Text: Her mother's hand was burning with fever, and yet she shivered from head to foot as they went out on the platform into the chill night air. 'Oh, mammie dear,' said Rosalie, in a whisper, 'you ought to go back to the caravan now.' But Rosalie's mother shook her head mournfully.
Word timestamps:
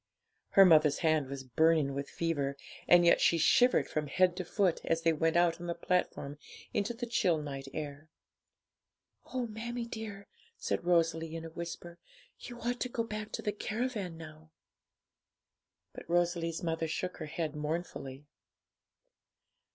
Her 0.53 0.65
mother's 0.65 0.97
hand 1.05 1.27
was 1.27 1.43
burning 1.43 1.93
with 1.93 2.09
fever, 2.09 2.57
and 2.87 3.05
yet 3.05 3.21
she 3.21 3.37
shivered 3.37 3.87
from 3.87 4.07
head 4.07 4.35
to 4.37 4.43
foot 4.43 4.81
as 4.83 5.03
they 5.03 5.13
went 5.13 5.35
out 5.37 5.61
on 5.61 5.67
the 5.67 5.75
platform 5.75 6.39
into 6.73 6.95
the 6.95 7.05
chill 7.05 7.37
night 7.39 7.67
air. 7.71 8.09
'Oh, 9.31 9.45
mammie 9.45 9.85
dear,' 9.85 10.25
said 10.57 10.85
Rosalie, 10.85 11.35
in 11.35 11.45
a 11.45 11.51
whisper, 11.51 11.99
'you 12.39 12.59
ought 12.61 12.79
to 12.79 12.89
go 12.89 13.03
back 13.03 13.31
to 13.33 13.43
the 13.43 13.51
caravan 13.51 14.17
now.' 14.17 14.49
But 15.93 16.09
Rosalie's 16.09 16.63
mother 16.63 16.87
shook 16.87 17.17
her 17.17 17.27
head 17.27 17.55
mournfully. 17.55 18.25